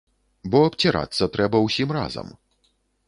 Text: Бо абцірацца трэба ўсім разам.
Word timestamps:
Бо 0.53 0.61
абцірацца 0.69 1.29
трэба 1.35 1.57
ўсім 1.67 1.95
разам. 1.99 2.27